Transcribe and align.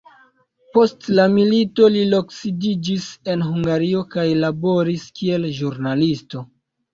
Post 0.75 1.09
la 1.17 1.25
milito 1.33 1.89
li 1.95 2.01
loksidiĝis 2.13 3.05
en 3.35 3.45
Hungario 3.51 4.01
kaj 4.17 4.25
laboris 4.45 5.05
kiel 5.21 5.47
ĵurnalisto. 5.61 6.45